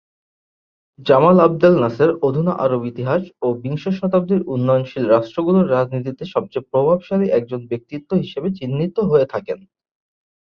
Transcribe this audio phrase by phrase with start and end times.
[0.99, 7.59] Jamal Abdel Nasser অধুনা আরব ইতিহাস ও বিংশ শতাব্দীর উন্নয়নশীল রাষ্ট্রগুলোর রাজনীতিতে সবচেয়ে প্রভাবশালী একজন
[7.71, 9.59] ব্যক্তিত্ব হিসেবে চিহ্নিত হয়ে থাকেন।